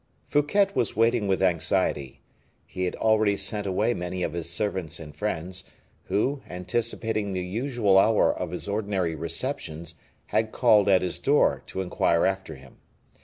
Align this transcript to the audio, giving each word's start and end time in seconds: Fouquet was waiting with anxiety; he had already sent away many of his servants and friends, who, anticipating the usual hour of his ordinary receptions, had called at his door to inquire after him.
Fouquet 0.25 0.65
was 0.73 0.95
waiting 0.95 1.27
with 1.27 1.43
anxiety; 1.43 2.21
he 2.65 2.85
had 2.85 2.95
already 2.95 3.35
sent 3.35 3.67
away 3.67 3.93
many 3.93 4.23
of 4.23 4.33
his 4.33 4.49
servants 4.49 4.99
and 4.99 5.15
friends, 5.15 5.63
who, 6.05 6.41
anticipating 6.49 7.33
the 7.33 7.45
usual 7.45 7.99
hour 7.99 8.35
of 8.35 8.49
his 8.49 8.67
ordinary 8.67 9.13
receptions, 9.13 9.93
had 10.33 10.51
called 10.51 10.89
at 10.89 11.03
his 11.03 11.19
door 11.19 11.61
to 11.67 11.81
inquire 11.81 12.25
after 12.25 12.55
him. 12.55 12.77